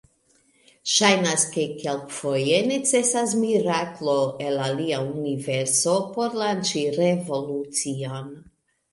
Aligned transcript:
Ŝajnas, 0.91 1.41
ke 1.55 1.65
kelkfoje 1.81 2.61
necesas 2.71 3.35
miraklo 3.41 4.15
el 4.45 4.57
alia 4.69 5.01
universo 5.09 5.93
por 6.15 6.39
lanĉi 6.45 6.83
revolucion. 6.97 8.33